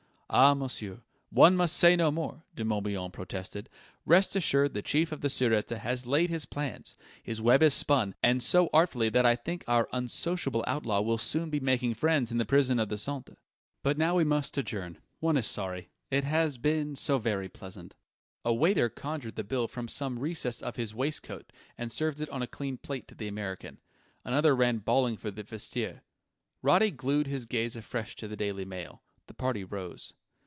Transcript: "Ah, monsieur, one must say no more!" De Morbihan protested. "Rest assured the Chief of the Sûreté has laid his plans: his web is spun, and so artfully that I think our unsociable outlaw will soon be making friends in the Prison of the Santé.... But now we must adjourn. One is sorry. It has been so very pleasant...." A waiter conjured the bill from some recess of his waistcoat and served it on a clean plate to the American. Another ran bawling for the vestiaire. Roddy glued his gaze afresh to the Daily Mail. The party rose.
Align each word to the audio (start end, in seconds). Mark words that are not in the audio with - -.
"Ah, 0.33 0.53
monsieur, 0.53 1.01
one 1.29 1.57
must 1.57 1.75
say 1.75 1.93
no 1.97 2.09
more!" 2.09 2.45
De 2.55 2.63
Morbihan 2.63 3.11
protested. 3.11 3.69
"Rest 4.05 4.33
assured 4.33 4.73
the 4.73 4.81
Chief 4.81 5.11
of 5.11 5.19
the 5.19 5.27
Sûreté 5.27 5.77
has 5.79 6.05
laid 6.05 6.29
his 6.29 6.45
plans: 6.45 6.95
his 7.21 7.41
web 7.41 7.61
is 7.61 7.73
spun, 7.73 8.15
and 8.23 8.41
so 8.41 8.69
artfully 8.71 9.09
that 9.09 9.25
I 9.25 9.35
think 9.35 9.65
our 9.67 9.89
unsociable 9.91 10.63
outlaw 10.65 11.01
will 11.01 11.17
soon 11.17 11.49
be 11.49 11.59
making 11.59 11.95
friends 11.95 12.31
in 12.31 12.37
the 12.37 12.45
Prison 12.45 12.79
of 12.79 12.87
the 12.87 12.95
Santé.... 12.95 13.35
But 13.83 13.97
now 13.97 14.15
we 14.15 14.23
must 14.23 14.57
adjourn. 14.57 14.99
One 15.19 15.35
is 15.35 15.47
sorry. 15.47 15.89
It 16.09 16.23
has 16.23 16.57
been 16.57 16.95
so 16.95 17.19
very 17.19 17.49
pleasant...." 17.49 17.93
A 18.45 18.53
waiter 18.53 18.87
conjured 18.87 19.35
the 19.35 19.43
bill 19.43 19.67
from 19.67 19.89
some 19.89 20.17
recess 20.17 20.61
of 20.61 20.77
his 20.77 20.95
waistcoat 20.95 21.51
and 21.77 21.91
served 21.91 22.21
it 22.21 22.29
on 22.29 22.41
a 22.41 22.47
clean 22.47 22.77
plate 22.77 23.05
to 23.09 23.15
the 23.15 23.27
American. 23.27 23.81
Another 24.23 24.55
ran 24.55 24.77
bawling 24.77 25.17
for 25.17 25.29
the 25.29 25.43
vestiaire. 25.43 26.03
Roddy 26.61 26.89
glued 26.89 27.27
his 27.27 27.45
gaze 27.45 27.75
afresh 27.75 28.15
to 28.15 28.29
the 28.29 28.37
Daily 28.37 28.63
Mail. 28.63 29.03
The 29.27 29.33
party 29.33 29.65
rose. 29.65 30.13